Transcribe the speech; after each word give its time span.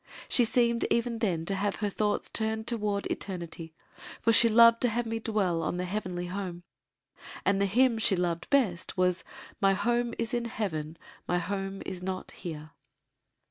She 0.27 0.45
seemed 0.45 0.83
even 0.89 1.19
then 1.19 1.45
to 1.45 1.53
have 1.53 1.75
her 1.75 1.89
thoughts 1.91 2.27
turned 2.31 2.65
toward 2.65 3.05
Eternity 3.11 3.75
for 4.19 4.33
she 4.33 4.49
loved 4.49 4.81
to 4.81 4.89
have 4.89 5.05
me 5.05 5.19
dwell 5.19 5.61
on 5.61 5.77
the 5.77 5.85
Heavenly 5.85 6.25
Home, 6.25 6.63
and 7.45 7.61
the 7.61 7.67
hymn 7.67 7.99
she 7.99 8.15
loved 8.15 8.49
best 8.49 8.97
was: 8.97 9.23
"My 9.61 9.73
home 9.73 10.15
is 10.17 10.33
in 10.33 10.45
Heaven, 10.45 10.97
my 11.27 11.37
home 11.37 11.83
is 11.85 12.01
not 12.01 12.31
here." 12.31 12.71